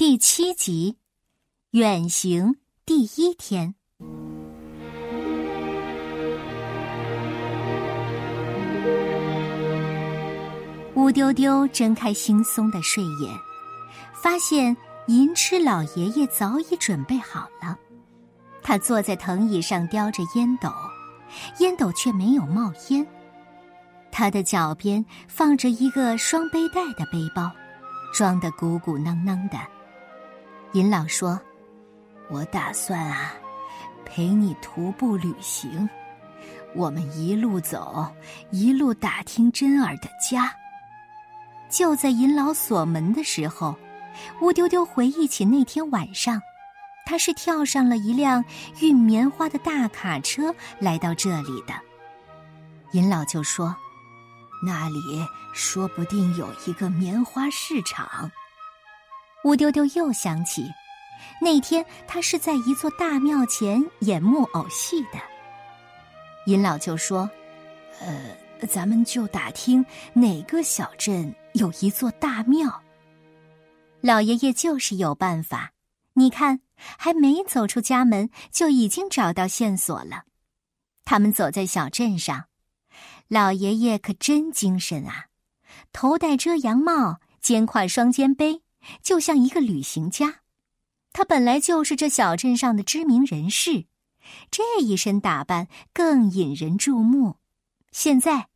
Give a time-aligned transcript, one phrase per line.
[0.00, 0.96] 第七集，
[1.72, 2.54] 远行
[2.86, 3.74] 第一天。
[10.94, 13.36] 乌丢丢睁开惺忪的睡眼，
[14.14, 14.76] 发现
[15.08, 17.76] 银翅老爷爷早已准备好了。
[18.62, 20.72] 他坐在藤椅上叼着烟斗，
[21.58, 23.04] 烟斗却没有冒烟。
[24.12, 27.50] 他的脚边放着一个双背带的背包，
[28.14, 29.58] 装得鼓鼓囊囊的。
[30.72, 31.40] 银老说
[32.28, 33.32] ：“我打算啊，
[34.04, 35.88] 陪你徒步旅行。
[36.74, 38.06] 我们一路走，
[38.50, 40.54] 一路打听珍儿的家。”
[41.70, 43.74] 就在银老锁门的时候，
[44.42, 46.40] 乌丢丢回忆起那天晚上，
[47.06, 48.44] 他是跳上了一辆
[48.80, 51.72] 运棉花的大卡车来到这里的。
[52.92, 53.74] 银老就说
[54.62, 58.30] ：“那里说不定有一个棉花市场。”
[59.44, 60.70] 乌丢丢又想起，
[61.40, 65.18] 那天他是在一座大庙前演木偶戏的。
[66.46, 67.30] 银老就说
[68.00, 72.82] ：“呃，咱们就打听哪个小镇有一座大庙。”
[74.00, 75.72] 老爷爷就是有办法，
[76.14, 80.24] 你看，还没走出家门，就已经找到线索了。
[81.04, 82.46] 他们走在小镇上，
[83.28, 85.26] 老爷爷可真精神啊，
[85.92, 88.62] 头戴遮阳帽，肩挎双肩背。
[89.02, 90.40] 就像一个旅行家，
[91.12, 93.86] 他本来就是这小镇上的知名人士，
[94.50, 97.36] 这一身打扮更引人注目。
[97.90, 98.48] 现在，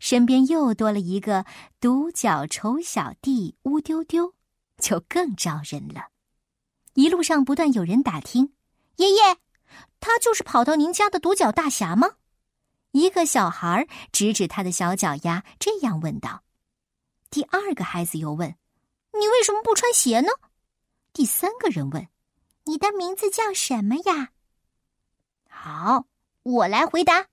[0.00, 1.44] 身边又多了一个
[1.80, 4.34] 独角丑小弟乌丢丢，
[4.78, 6.08] 就更招人了。
[6.94, 8.54] 一路上不断有人打听
[8.96, 9.36] ：“爷爷，
[10.00, 12.12] 他就是跑到您家的独角大侠吗？”
[12.92, 16.42] 一个小孩指指他的小脚丫，这样问道。
[17.30, 18.56] 第二个孩子又问。
[19.18, 20.28] 你为什么不穿鞋呢？
[21.12, 22.06] 第三个人问
[22.64, 24.30] ：“你的名字叫什么呀？”
[25.50, 26.06] 好，
[26.44, 27.26] 我来回答。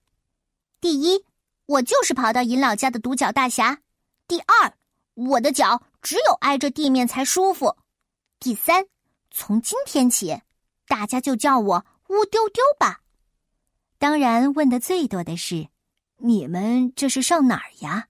[0.82, 1.24] 第一，
[1.68, 3.82] 我就是跑到尹老家的独角大侠。
[4.28, 4.74] 第二，
[5.14, 7.78] 我的脚只有挨着地面才舒服。
[8.40, 8.88] 第三，
[9.30, 10.42] 从今天起，
[10.88, 13.02] 大家就叫我乌丢丢吧。
[14.00, 15.70] 当然，问的最多的是
[16.18, 18.08] ：“你们这是上哪儿呀？”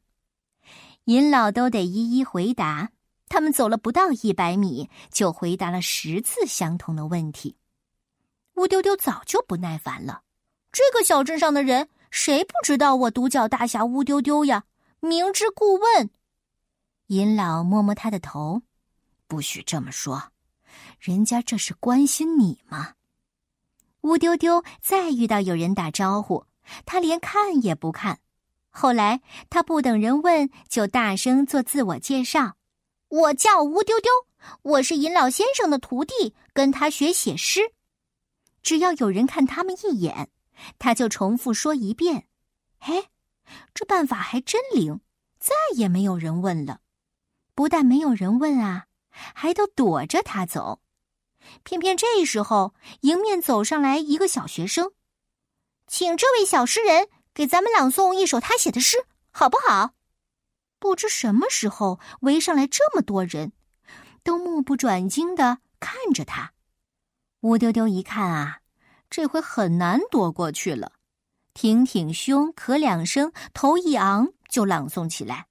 [1.05, 2.91] 尹老都得一一回答。
[3.27, 7.55] 他们走了不到一百米，就回答了十次相同的问题。
[8.55, 10.21] 乌丢丢早就不耐烦了。
[10.71, 14.63] 这个小镇上的人，谁不知道我独角大侠乌丢丢呀？
[14.99, 16.09] 明知故问。
[17.07, 18.61] 尹老摸摸他的头，
[19.27, 20.31] 不许这么说，
[20.99, 22.93] 人家这是关心你嘛。
[24.01, 26.45] 乌丢丢再遇到有人打招呼，
[26.85, 28.19] 他连看也不看。
[28.69, 32.55] 后来他不等人问，就大声做自我介绍。
[33.15, 34.11] 我叫乌丢丢，
[34.61, 37.61] 我是尹老先生的徒弟，跟他学写诗。
[38.61, 40.29] 只要有人看他们一眼，
[40.79, 42.27] 他就重复说一遍。
[42.79, 43.09] 哎，
[43.73, 44.99] 这办法还真灵，
[45.39, 46.81] 再也没有人问了。
[47.53, 50.81] 不但没有人问啊，还都躲着他走。
[51.63, 54.91] 偏偏这时候，迎面走上来一个小学生，
[55.87, 59.94] 请这位小诗人给咱们朗诵一首他写的诗，好不好？
[60.85, 63.53] 不知什么时候围上来这么多人，
[64.23, 66.53] 都目不转睛的看着他。
[67.41, 68.59] 乌丢丢一看啊，
[69.09, 70.91] 这回很难躲过去了，
[71.55, 75.47] 挺挺胸，咳两声，头一昂就朗诵起来：“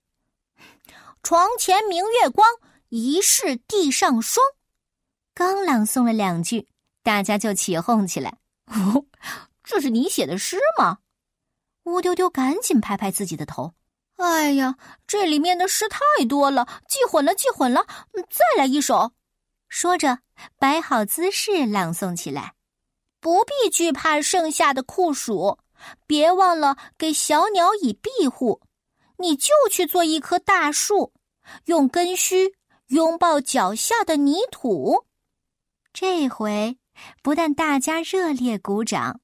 [1.24, 2.48] 床前明月光，
[2.90, 4.40] 疑是地上霜。”
[5.34, 6.68] 刚朗诵了两句，
[7.02, 8.38] 大家就起哄起来
[8.70, 9.04] ：“哦，
[9.64, 10.98] 这是你写的诗吗？”
[11.86, 13.74] 乌丢丢赶紧拍拍自己的头。
[14.16, 14.76] 哎呀，
[15.06, 17.84] 这里面的诗太多了，记混了，记混了。
[18.30, 19.12] 再来一首，
[19.68, 20.20] 说着
[20.58, 22.54] 摆好姿势朗诵起来。
[23.20, 25.58] 不必惧怕盛夏的酷暑，
[26.06, 28.60] 别忘了给小鸟以庇护。
[29.18, 31.12] 你就去做一棵大树，
[31.64, 32.54] 用根须
[32.88, 35.06] 拥抱脚下的泥土。
[35.92, 36.78] 这回
[37.22, 39.20] 不但大家热烈鼓掌，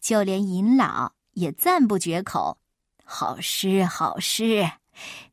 [0.00, 2.58] 就连尹老也赞不绝口。
[3.04, 4.68] 好诗，好诗，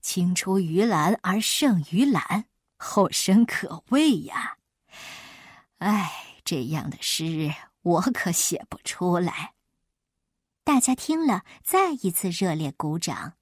[0.01, 2.45] 青出于蓝而胜于蓝，
[2.77, 4.57] 后生可畏呀！
[5.77, 9.53] 哎，这样的诗我可写不出来。
[10.63, 13.33] 大家听了，再一次热烈鼓掌，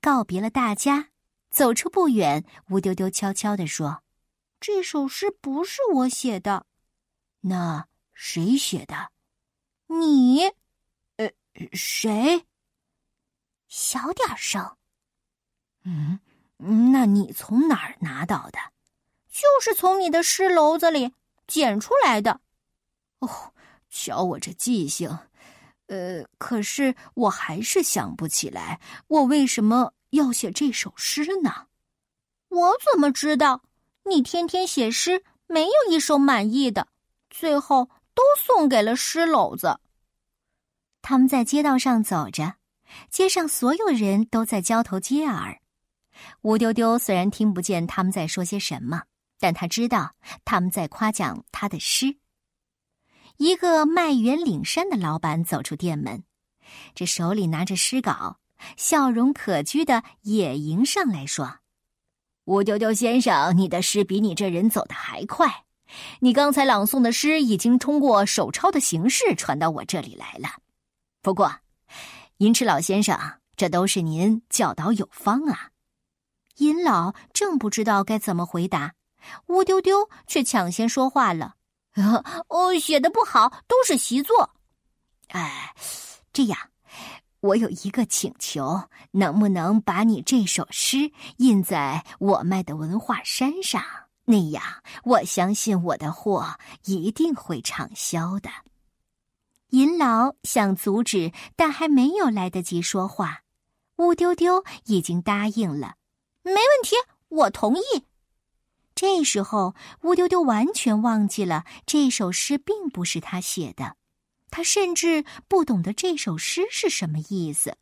[0.00, 1.08] 告别了大家，
[1.50, 4.02] 走出不远，乌丢丢悄悄地说
[4.58, 6.66] ：“这首诗不是我写的，
[7.40, 9.10] 那谁写的？
[9.88, 10.44] 你？
[11.16, 11.30] 呃，
[11.72, 12.46] 谁？”
[13.72, 14.76] 小点声。
[15.84, 16.20] 嗯，
[16.92, 18.58] 那你从哪儿拿到的？
[19.30, 21.14] 就是从你的诗篓子里
[21.46, 22.38] 捡出来的。
[23.20, 23.54] 哦，
[23.88, 25.08] 瞧我这记性，
[25.86, 31.68] 呃，可是我还是想不起来，我为什么要写这首诗呢？
[32.50, 33.62] 我怎么知道？
[34.02, 36.88] 你天天写诗，没有一首满意的，
[37.30, 39.80] 最后都送给了诗篓子。
[41.00, 42.56] 他们在街道上走着，
[43.10, 45.60] 街上所有人都在交头接耳。
[46.42, 49.02] 乌丢丢虽然听不见他们在说些什么，
[49.40, 52.16] 但他知道他们在夸奖他的诗。
[53.38, 56.22] 一个卖圆领衫的老板走出店门，
[56.94, 58.38] 这手里拿着诗稿，
[58.76, 61.58] 笑容可掬的也迎上来说
[62.44, 65.64] ：“乌丢丢先生，你的诗比你这人走的还快。
[66.20, 70.50] 你刚才朗诵的诗已经通过手抄的形式传到我这里来了。
[71.20, 71.61] 不过，
[72.42, 73.16] 银翅老先生，
[73.54, 75.70] 这都是您教导有方啊。”
[76.58, 78.94] 银老正不知道该怎么回答，
[79.46, 81.54] 乌丢丢却抢先说话了
[82.50, 84.50] ：“哦，写的不好，都是习作。
[85.28, 85.72] 哎，
[86.32, 86.58] 这样，
[87.38, 93.80] 我有一个请求，能不能把你这首诗印在我卖的文化衫上？
[94.24, 94.64] 那样，
[95.04, 98.50] 我相信我的货一定会畅销的。”
[99.72, 103.40] 银老想阻止，但还没有来得及说话，
[103.96, 105.94] 乌丢丢已经答应了。
[106.42, 106.94] 没问题，
[107.28, 108.04] 我同意。
[108.94, 113.96] 这时候，乌丢丢完全忘记了这首诗并不是他写的，
[114.50, 117.78] 他甚至不懂得这首诗是什么意思。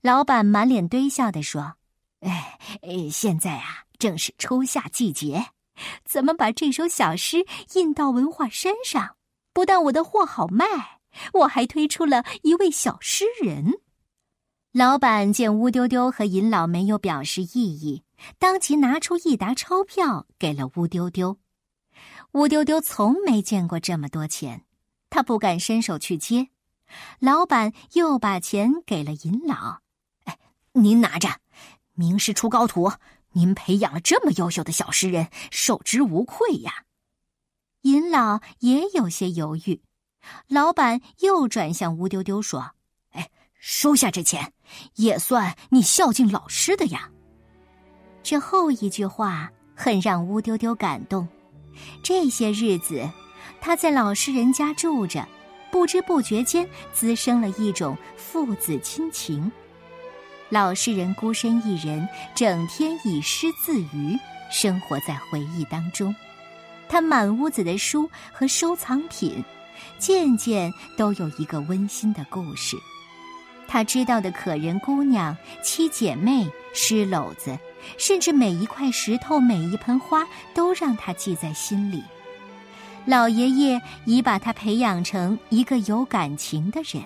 [0.00, 1.74] 老板满脸堆笑的说
[2.24, 2.58] ：“哎，
[3.12, 5.48] 现在啊，正是初夏季节，
[6.06, 7.44] 咱们把这首小诗
[7.74, 9.17] 印到文化衫上，
[9.58, 11.00] 不但我的货好卖，
[11.32, 13.80] 我还推出了一位小诗人。”
[14.70, 18.04] 老板见乌丢丢和银老没有表示异议，
[18.38, 21.40] 当即拿出一沓钞票给了乌丢丢。
[22.34, 24.64] 乌丢丢从没见过这么多钱，
[25.10, 26.50] 他不敢伸手去接。
[27.18, 29.80] 老板又把钱给了银老
[30.22, 30.38] ：“哎，
[30.74, 31.40] 您拿着，
[31.94, 32.92] 名师出高徒，
[33.32, 36.84] 您培养了这么优秀的小诗人，受之无愧呀。”
[37.82, 39.80] 银老也有些犹豫。
[40.48, 42.72] 老板又转向乌丢丢说。
[43.10, 43.28] 哎
[43.60, 44.52] 收下这钱，
[44.94, 47.10] 也算你孝敬老师的呀。
[48.22, 51.26] 这后一句话很让乌丢丢感动。
[52.02, 53.08] 这些日子，
[53.60, 55.26] 他在老实人家住着，
[55.72, 59.50] 不知不觉间滋生了一种父子亲情。
[60.50, 64.18] 老实人孤身一人，整天以诗自娱，
[64.50, 66.14] 生活在回忆当中。
[66.88, 69.44] 他满屋子的书和收藏品，
[69.98, 72.76] 件件都有一个温馨的故事。
[73.66, 77.58] 他知道的可人姑娘、七姐妹、诗篓子，
[77.98, 82.02] 甚至每一块石头、每一盆花，都让他记在心里。
[83.04, 87.02] 老爷爷已把他培养成一个有感情的人。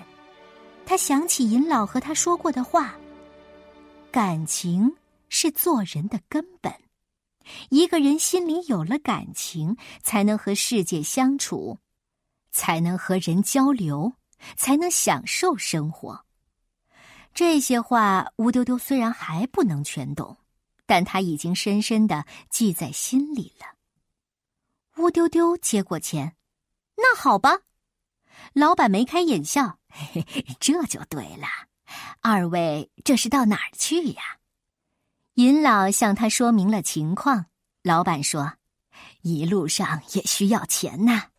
[0.85, 2.93] 他想起尹老和他说过的话
[4.11, 4.93] ：“感情
[5.29, 6.73] 是做人的根本，
[7.69, 11.79] 一个人心里有了感情，才能和世界相处，
[12.51, 14.13] 才能和人交流，
[14.55, 16.25] 才能享受生活。”
[17.33, 20.37] 这些话，乌丢丢虽然还不能全懂，
[20.85, 23.65] 但他已经深深的记在心里了。
[24.97, 26.35] 乌丢丢接过钱，
[26.95, 27.61] 那好吧。
[28.53, 31.47] 老板眉开眼笑，嘿嘿，这就对了。
[32.21, 34.21] 二位这是到哪儿去呀？
[35.35, 37.45] 尹老向他说明了情况。
[37.81, 38.53] 老板说
[39.23, 41.29] ：“一路上也需要钱呐，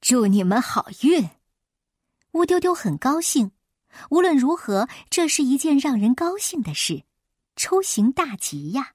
[0.00, 1.28] 祝你们好运。”
[2.32, 3.52] 乌丢丢很高兴。
[4.10, 7.02] 无论如何，这是一件让人高兴的事，
[7.56, 8.92] 出行大吉呀！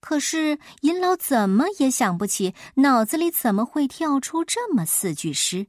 [0.00, 5.68] 可是银老怎么也想不起，脑子里怎么会跳出这么四句诗？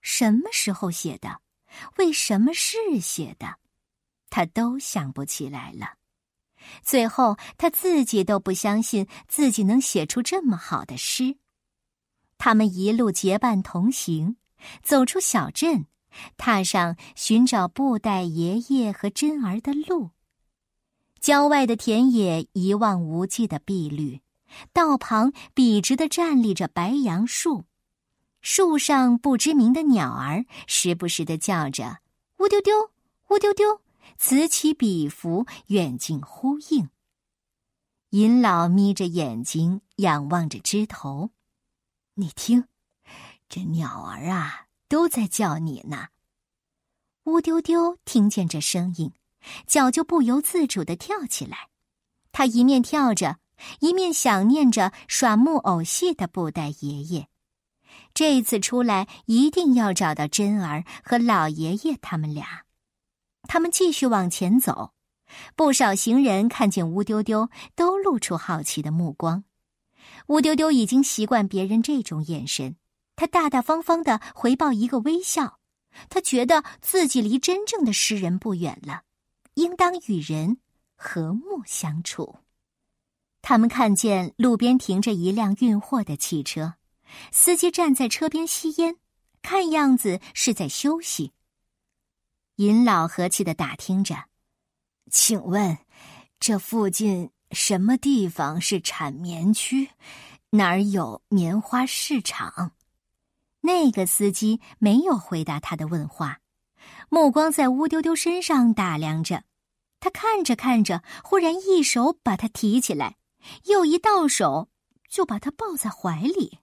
[0.00, 1.40] 什么时候写的？
[1.98, 3.56] 为什么是写的？
[4.30, 5.94] 他都想不起来了。
[6.82, 11.36] 最后，他自己都不相信自己能写出这么好的诗。
[12.38, 14.36] 他们一路结伴同行，
[14.82, 15.86] 走出小镇。
[16.36, 20.10] 踏上寻找布袋爷爷和珍儿的路。
[21.20, 24.20] 郊外的田野一望无际的碧绿，
[24.74, 27.64] 道旁笔直的站立着白杨树，
[28.42, 32.00] 树上不知名的鸟儿时不时的叫着
[32.40, 32.90] “乌丢丢，
[33.30, 33.80] 乌丢丢”，
[34.24, 36.88] 此起彼伏，远近呼应。
[38.10, 41.30] 尹老眯着眼睛仰望着枝头，
[42.14, 42.68] 你听，
[43.48, 44.68] 这鸟儿啊！
[44.86, 46.10] 都在叫你呢。
[47.24, 49.12] 乌丢丢听见这声音，
[49.66, 51.70] 脚就不由自主的跳起来。
[52.30, 53.40] 他一面跳着，
[53.80, 57.26] 一面想念着耍木偶戏的布袋爷爷。
[58.14, 62.66] 这次出来一定要找到珍儿和老爷爷他们俩。
[63.52, 64.94] 他们继续往前走，
[65.56, 69.44] 不少行人看见乌丢丢，都露出好奇的目光。
[70.28, 72.76] 乌丢丢已经习惯别人这种眼神，
[73.14, 75.58] 他大大方方的回报一个微笑。
[76.08, 79.02] 他觉得自己离真正的诗人不远了，
[79.52, 80.56] 应当与人
[80.96, 82.36] 和睦相处。
[83.42, 86.76] 他们看见路边停着一辆运货的汽车，
[87.30, 88.96] 司机站在车边吸烟，
[89.42, 91.34] 看样子是在休息。
[92.56, 94.24] 尹老和气的打听着
[95.10, 95.78] ：“请问，
[96.38, 99.90] 这附近什么地方是产棉区？
[100.50, 102.72] 哪儿有棉花市场？”
[103.62, 106.40] 那个司机没有回答他的问话，
[107.08, 109.44] 目光在乌丢丢身上打量着。
[110.00, 113.16] 他看着看着，忽然一手把他提起来。
[113.64, 114.68] 又一到手，
[115.08, 116.58] 就把他抱在怀里。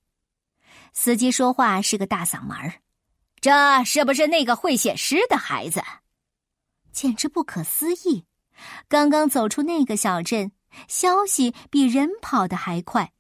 [0.94, 2.82] 司机说话是个大嗓门儿
[3.42, 5.82] ：“这是不是那个会写诗的孩子？”
[6.92, 8.26] 简直不可思议！
[8.88, 10.52] 刚刚走出那个小镇，
[10.88, 13.14] 消息比人跑的还快。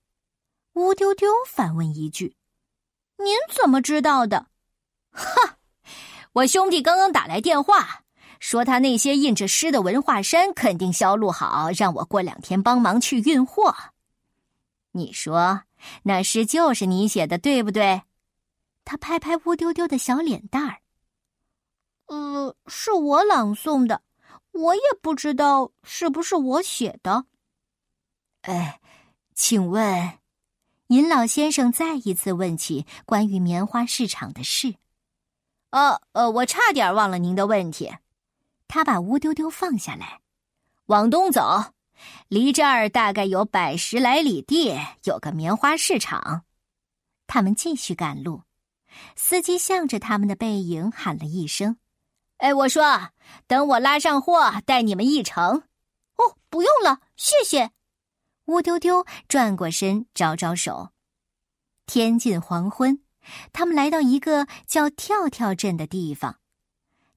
[0.74, 2.36] 乌丢丢反问一句
[3.18, 4.48] ：“您怎么知道的
[5.12, 5.58] ？”“哈，
[6.34, 8.02] 我兄弟刚刚打来电话。”
[8.40, 13.76] 说他那些印着诗的文化衫肯定销路好，让我过两天帮忙去运货。
[14.94, 15.64] 你说
[16.04, 18.02] 那诗就是你写的，对不对？
[18.90, 20.82] 他拍拍乌丢丢的小脸蛋儿。
[22.08, 24.02] 呃，是我朗诵的，
[24.52, 27.26] 我也不知道是不是我写的。
[28.42, 28.82] 哎，
[29.36, 30.18] 请问，
[30.88, 34.74] 尹老先生再一次问起关于棉花市场的事。
[35.70, 37.96] 呃呃，我差点忘了您的问题。
[38.68, 40.22] 他把乌丢丢放下来，
[40.88, 41.74] 往东走，
[42.28, 46.44] 离这儿大概有百十来里地，有个棉花市场。
[47.28, 48.42] 他们继续赶路，
[49.16, 51.78] 司机向着他们的背影喊了一声
[52.38, 53.10] ：“哎，我说，
[53.48, 55.64] 等我拉上货，带你们一程。”
[56.18, 57.72] 哦，不用了，谢谢。
[58.46, 60.90] 乌丢丢转过身，招招手。
[61.86, 63.00] 天近黄昏，
[63.54, 66.40] 他们来到一个叫跳跳镇的地方。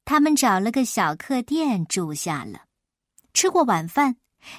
[0.04, 2.66] 他们找了个小客店住下了，
[3.34, 4.16] 吃过晚饭。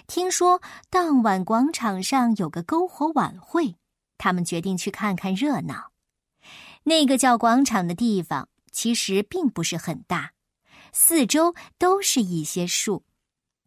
[0.08, 3.76] 听说当晚广场上有个篝火晚会，
[4.18, 5.93] 他们决定去看看热闹。
[6.84, 10.34] 那个叫广场的地方其实并不是很大，
[10.92, 13.04] 四周都是一些树。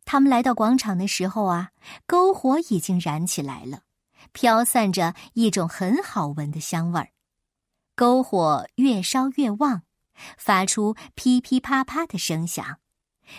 [0.05, 1.71] 他们来到广场的时候啊，
[2.07, 3.83] 篝火已经燃起来了，
[4.33, 7.11] 飘散着一种很好闻的香味儿。
[7.97, 9.83] 篝火越烧越旺。
[10.39, 12.79] 发出噼噼啪啪的声响，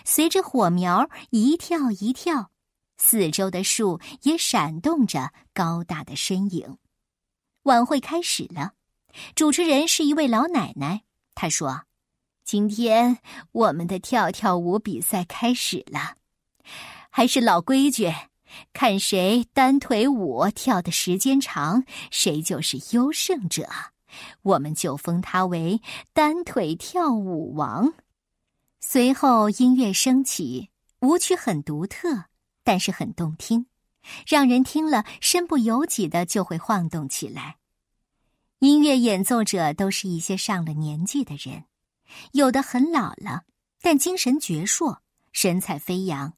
[0.04, 2.52] 随着火苗一跳一跳，
[2.98, 6.78] 四周的树也闪动着高大的身影。
[7.64, 8.74] 晚会开始了，
[9.34, 11.02] 主持人是一位老奶奶。
[11.34, 11.82] 她说
[12.44, 13.18] ：“今天
[13.52, 16.16] 我们的跳跳舞比赛开始了，
[17.10, 18.12] 还是老规矩，
[18.72, 23.68] 看谁单腿舞跳的时间长，谁就是优胜者。”
[24.40, 25.82] 我们就封他为
[26.14, 27.92] 单腿跳舞王。
[28.80, 30.70] 随后音乐升起，
[31.00, 32.24] 舞曲很独特，
[32.64, 33.66] 但是很动听，
[34.26, 37.58] 让人听了身不由己的就会晃动起来。
[38.60, 41.62] 音乐演奏者都是一些上了年纪的人，
[42.32, 43.44] 有的很老了，
[43.80, 44.98] 但精神矍铄，
[45.30, 46.32] 神采飞扬。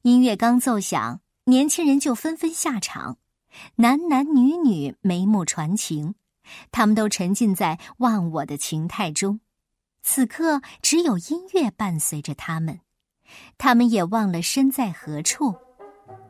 [0.00, 3.18] 音乐刚奏响，年轻人就纷纷下场，
[3.76, 6.14] 男男女女眉目传情。
[6.72, 9.40] 他们都沉浸在忘我的情态中，
[10.02, 12.80] 此刻只有音乐伴随着他们，
[13.58, 15.54] 他们也忘了身在何处。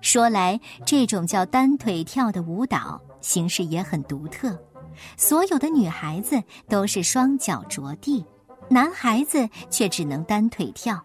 [0.01, 4.61] 说来，这种叫单腿跳的舞蹈形式也很独特，
[5.17, 8.25] 所有的女孩子都是双脚着地，
[8.69, 11.03] 男孩子却只能单腿跳。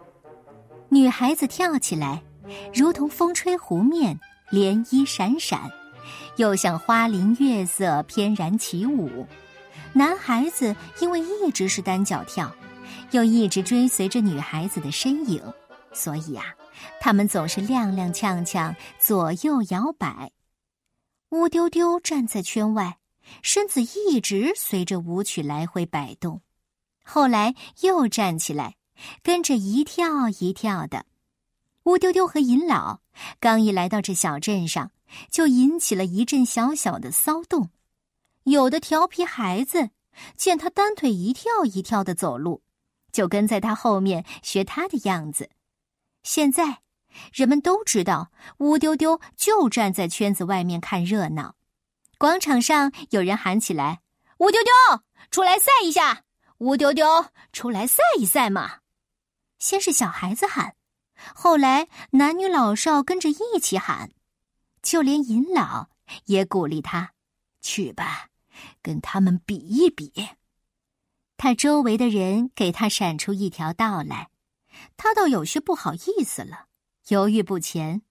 [0.89, 2.23] 女孩子跳起来，
[2.73, 4.19] 如同风吹湖面，
[4.51, 5.69] 涟漪闪闪。
[6.37, 9.27] 又像花林月色翩然起舞，
[9.91, 12.49] 男孩子因为一直是单脚跳，
[13.11, 15.43] 又一直追随着女孩子的身影，
[15.91, 16.45] 所以啊，
[17.01, 20.31] 他们总是踉踉跄跄，左右摇摆。
[21.31, 22.98] 乌丢丢站在圈外，
[23.41, 26.41] 身子一直随着舞曲来回摆动，
[27.03, 28.77] 后来又站起来，
[29.21, 31.05] 跟着一跳一跳的。
[31.83, 33.01] 乌丢丢和银老
[33.39, 34.91] 刚一来到这小镇上。
[35.31, 37.71] 就引起了一阵小小的骚动，
[38.43, 39.89] 有的调皮孩子
[40.37, 42.61] 见他单腿一跳一跳的走路，
[43.11, 45.49] 就跟在他后面学他的样子。
[46.21, 46.83] 现在
[47.33, 51.55] 人们都知道乌丢丢就站在圈子外面看热闹。
[52.19, 54.01] 广场上有人喊起来
[54.39, 56.25] ：“乌丢丢，出来赛一下！
[56.57, 58.79] 乌丢丢，出来赛一赛嘛！”
[59.57, 60.75] 先是小孩子喊，
[61.33, 64.11] 后来男女老少跟着一起喊，
[64.81, 65.87] 就连尹老
[66.25, 67.13] 也鼓励他
[67.61, 68.27] ：“去吧，
[68.81, 70.11] 跟他们比一比。”
[71.37, 74.29] 他周围的人给他闪出一条道来，
[74.97, 76.65] 他倒有些不好意思了。
[77.07, 78.01] 犹豫不前，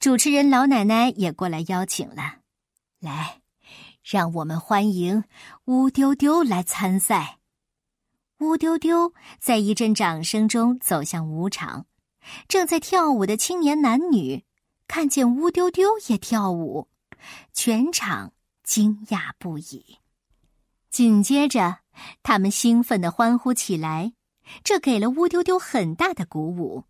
[0.00, 2.39] 主持人老奶奶也过来邀请了，
[3.00, 3.40] 来，
[4.04, 5.24] 让我们欢迎
[5.64, 7.38] 乌丢丢来参赛。
[8.40, 11.86] 乌丢丢在一阵掌声中走向舞场，
[12.46, 14.44] 正在跳舞的青年男女
[14.86, 16.88] 看见乌丢丢也跳舞，
[17.52, 19.98] 全场惊讶不已。
[20.90, 21.78] 紧接着，
[22.22, 24.12] 他们兴奋的欢呼起来，
[24.62, 26.84] 这给了乌丢丢很大的鼓舞。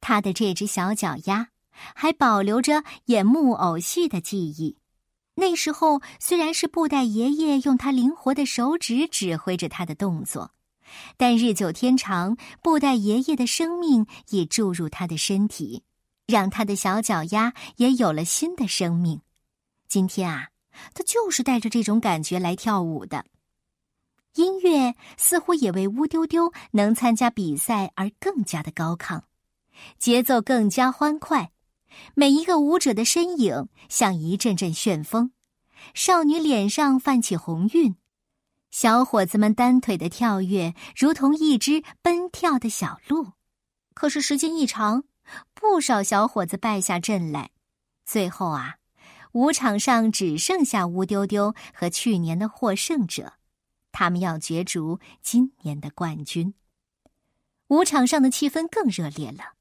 [0.00, 4.78] 他的这只小脚丫还保留着演木偶戏的记忆。
[5.34, 10.52] 那时候虽然是布袋爷爷用他灵活的手指指挥着他的动作，
[11.16, 15.84] 但日久天长，布袋爷爷的生命也注入他的身体，
[16.26, 19.20] 让他的小脚丫也有了新的生命。
[19.88, 20.48] 今天啊，
[20.94, 23.24] 他就是带着这种感觉来跳舞的。
[24.34, 29.20] 音乐似乎也为乌丢丢能参加比赛而更加的高亢。
[29.98, 31.51] 节奏更加欢快，
[32.14, 35.32] 每一个舞者的身影像一阵阵旋风，
[35.94, 37.96] 少女脸上泛起红晕，
[38.70, 43.32] 小伙子们单腿的跳跃如同一只奔跳的小鹿。
[43.94, 45.04] 可是时间一长，
[45.54, 47.50] 不少小伙子败下阵来，
[48.04, 48.76] 最后啊，
[49.32, 53.34] 舞场上只剩下乌丢丢和去年的获胜者，
[53.90, 56.54] 他们要角逐今年的冠军。
[57.68, 59.54] 舞场上的气氛更热烈了。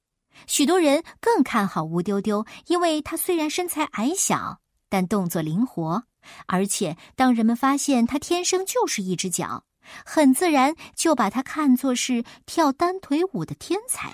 [0.47, 4.59] 许多人更看好乌丢丢，因为他虽然身材矮小，
[4.89, 6.03] 但动作灵活，
[6.47, 9.63] 而且当人们发现他天生就是一只脚，
[10.05, 14.13] 很自然就把他看作是跳单腿舞的天才。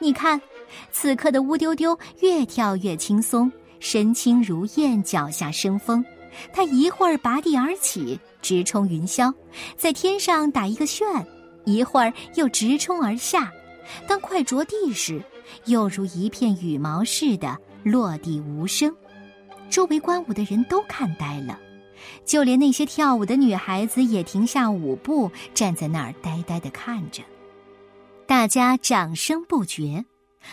[0.00, 0.40] 你看，
[0.92, 6.04] 此刻的乌丢丢越跳越轻松，身轻如燕，脚下生风。
[6.52, 9.32] 他一会儿拔地而起，直冲云霄，
[9.76, 11.06] 在天上打一个旋；
[11.64, 13.52] 一会儿又直冲而下。
[14.06, 15.22] 当快着地时，
[15.66, 18.94] 又如一片羽毛似的落地无声。
[19.70, 21.58] 周围观舞的人都看呆了，
[22.24, 27.22] 就连那些跳舞的女孩子也停下舞步，站在那儿呆呆的看着。
[28.26, 30.04] 大家掌声不绝，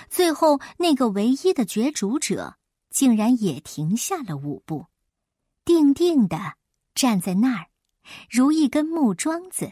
[0.10, 2.56] 最后那个唯一的角逐者
[2.90, 4.88] 竟然也停下了舞步，
[5.64, 6.54] 定定的
[6.96, 7.68] 站在那儿，
[8.30, 9.72] 如一根木桩子。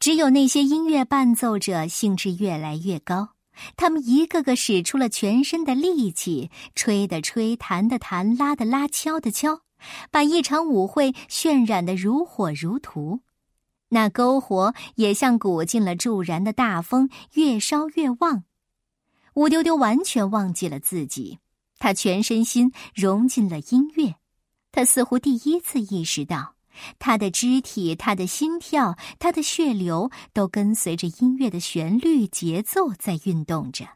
[0.00, 3.34] 只有那些音乐伴奏者兴致越来越高，
[3.76, 9.60] 他们一个个使出了全身的力气，吹的吹，弹的弹，拉的拉，敲的敲，
[10.10, 13.20] 把一场舞会渲染的如火如荼。
[13.90, 18.44] 那篝火也像鼓进了助燃的大风，越烧越旺。
[19.34, 21.40] 乌丢丢完全忘记了自己，
[21.78, 24.14] 他全身心融进了音乐，
[24.72, 26.54] 他似乎第一次意识到。
[26.98, 33.88] 他的肢体、他的心跳、他的血流，都跟随着音乐的旋律、节奏在运动着。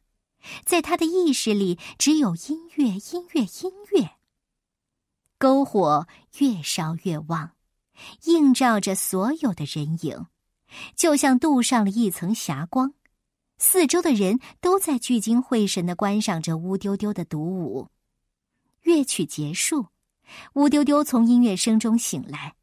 [0.65, 4.11] 在他的意识里，只有音乐、音乐、音乐。
[5.39, 6.07] 篝火
[6.39, 7.53] 越烧越旺，
[8.25, 10.27] 映照着所有的人影，
[10.97, 12.95] 就像镀上了一层霞光。
[13.57, 17.89] 四周的人都在聚精会神的观赏着乌丢丢的独舞。
[18.83, 19.87] 乐曲结束，
[20.55, 22.55] 乌丢丢从音乐声中醒来。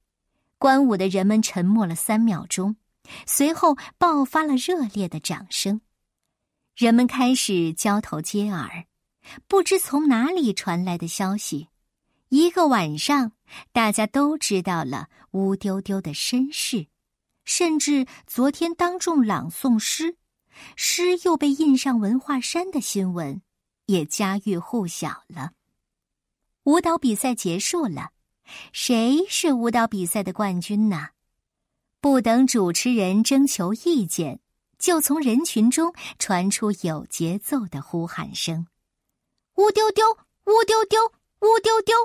[0.61, 2.75] 观舞的人们沉默了三秒钟，
[3.25, 5.81] 随后爆发了热烈的掌声。
[6.75, 8.85] 人们开始交头接耳，
[9.47, 11.69] 不知从哪里传来的消息。
[12.29, 13.31] 一个晚上，
[13.71, 16.85] 大家都知道了乌丢丢的身世，
[17.43, 20.15] 甚至昨天当众朗诵诗，
[20.75, 23.41] 诗又被印上文化衫的新闻，
[23.87, 25.53] 也家喻户晓了。
[26.65, 28.11] 舞蹈比赛结束了。
[28.73, 31.09] 谁是舞蹈比赛的冠军呢？
[31.99, 34.39] 不等主持人征求意见，
[34.79, 38.65] 就从人群中传出有节奏的呼喊声
[39.57, 40.05] ：“乌丢丢，
[40.45, 41.05] 乌丢丢，
[41.41, 41.95] 乌丢丢！”